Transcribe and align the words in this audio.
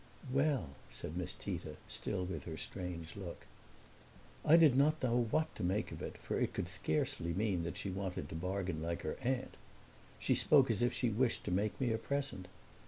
"Well!" 0.33 0.69
said 0.89 1.15
Miss 1.15 1.35
Tita, 1.35 1.75
still 1.87 2.25
with 2.25 2.45
her 2.45 2.57
strange 2.57 3.15
look. 3.15 3.45
I 4.43 4.57
did 4.57 4.75
not 4.75 5.03
know 5.03 5.27
what 5.29 5.53
to 5.55 5.63
make 5.63 5.91
of 5.91 6.01
it, 6.01 6.17
for 6.17 6.39
it 6.39 6.53
could 6.55 6.67
scarcely 6.67 7.33
mean 7.35 7.61
that 7.65 7.77
she 7.77 7.91
wanted 7.91 8.27
to 8.29 8.33
bargain 8.35 8.81
like 8.81 9.03
her 9.03 9.17
aunt. 9.21 9.57
She 10.17 10.33
spoke 10.33 10.71
as 10.71 10.81
if 10.81 10.91
she 10.91 11.11
wished 11.11 11.43
to 11.45 11.51
make 11.51 11.79
me 11.79 11.93
a 11.93 11.99
present. 11.99 12.47